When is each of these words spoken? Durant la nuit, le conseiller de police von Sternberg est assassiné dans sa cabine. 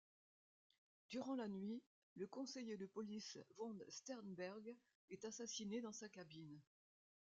Durant 1.11 1.35
la 1.35 1.47
nuit, 1.47 1.83
le 2.15 2.25
conseiller 2.25 2.75
de 2.75 2.87
police 2.87 3.37
von 3.57 3.77
Sternberg 3.87 4.75
est 5.11 5.25
assassiné 5.25 5.79
dans 5.79 5.93
sa 5.93 6.09
cabine. 6.09 6.59